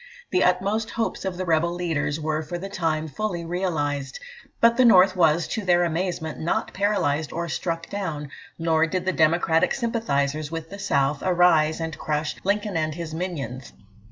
The 0.31 0.43
utmost 0.43 0.89
hopes 0.89 1.25
of 1.25 1.37
the 1.37 1.45
rebel 1.45 1.71
leaders 1.75 2.19
were 2.19 2.41
for 2.41 2.57
the 2.57 2.69
time 2.69 3.07
fully 3.07 3.45
realised. 3.45 4.19
But 4.59 4.75
the 4.75 4.83
North 4.83 5.15
was, 5.15 5.47
to 5.49 5.63
their 5.63 5.83
amazement, 5.83 6.39
not 6.39 6.73
paralysed 6.73 7.31
or 7.31 7.47
struck 7.47 7.87
down, 7.87 8.31
nor 8.57 8.87
did 8.87 9.05
the 9.05 9.13
Democratic 9.13 9.75
sympathisers 9.75 10.49
with 10.49 10.71
the 10.71 10.79
South 10.79 11.21
arise 11.21 11.79
and 11.79 11.99
crush 11.99 12.35
"Lincoln 12.43 12.75
and 12.75 12.95
his 12.95 13.13
minions." 13.13 13.73